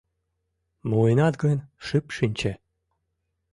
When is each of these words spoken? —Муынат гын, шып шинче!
—Муынат 0.89 1.35
гын, 1.43 1.57
шып 1.85 2.05
шинче! 2.15 2.51